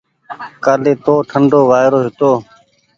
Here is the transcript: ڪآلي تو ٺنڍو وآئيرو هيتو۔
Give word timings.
ڪآلي 0.63 0.93
تو 1.05 1.13
ٺنڍو 1.29 1.59
وآئيرو 1.69 1.99
هيتو۔ 2.05 2.31